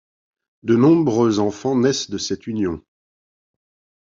De 0.63 0.75
nombreux 0.75 1.37
enfants 1.37 1.75
naissent 1.75 2.09
de 2.09 2.17
cette 2.17 2.47
union. 2.47 2.81